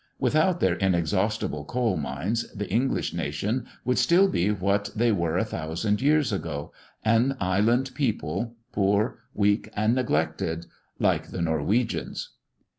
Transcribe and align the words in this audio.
Without 0.17 0.59
their 0.61 0.77
inexhaustible 0.77 1.63
coal 1.63 1.95
mines, 1.95 2.51
the 2.53 2.67
English 2.71 3.13
nation 3.13 3.67
would 3.85 3.99
still 3.99 4.27
be 4.27 4.49
what 4.49 4.89
they 4.95 5.11
were 5.11 5.37
a 5.37 5.45
thousand 5.45 6.01
years 6.01 6.33
ago, 6.33 6.71
an 7.05 7.37
island 7.39 7.91
people 7.93 8.55
poor, 8.71 9.19
weak, 9.35 9.69
and 9.75 9.93
neglected, 9.93 10.65
like 10.97 11.27
the 11.27 11.39
Norwegians. 11.43 12.29